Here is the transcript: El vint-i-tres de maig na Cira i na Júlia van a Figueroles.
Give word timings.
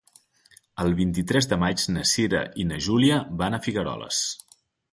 El 0.83 0.93
vint-i-tres 0.99 1.49
de 1.51 1.59
maig 1.65 1.85
na 1.97 2.05
Cira 2.13 2.41
i 2.63 2.67
na 2.73 2.79
Júlia 2.89 3.21
van 3.43 3.59
a 3.59 3.61
Figueroles. 3.69 4.23